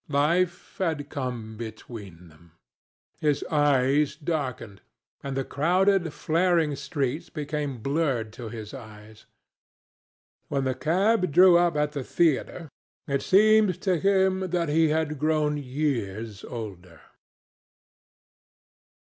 [0.09, 2.53] Life had come between them....
[3.19, 4.81] His eyes darkened,
[5.21, 9.27] and the crowded flaring streets became blurred to his eyes.
[10.47, 12.67] When the cab drew up at the theatre,
[13.05, 17.01] it seemed to him that he had grown years older.